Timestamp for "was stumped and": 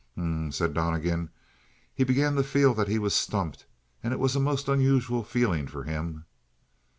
2.97-4.11